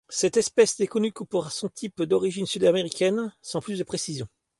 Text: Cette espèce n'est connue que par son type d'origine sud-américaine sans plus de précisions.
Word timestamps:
Cette 0.09 0.35
espèce 0.37 0.79
n'est 0.79 0.87
connue 0.87 1.11
que 1.11 1.23
par 1.23 1.51
son 1.51 1.69
type 1.69 2.01
d'origine 2.01 2.47
sud-américaine 2.47 3.31
sans 3.43 3.61
plus 3.61 3.77
de 3.77 3.83
précisions. 3.83 4.27